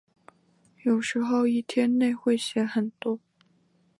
[0.81, 3.19] 有时候一天内会写很多。